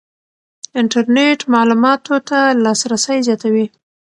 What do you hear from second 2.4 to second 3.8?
لاسرسی زیاتوي.